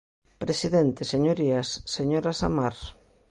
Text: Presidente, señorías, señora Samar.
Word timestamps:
Presidente, 0.43 1.01
señorías, 1.13 1.67
señora 1.95 2.31
Samar. 2.39 2.75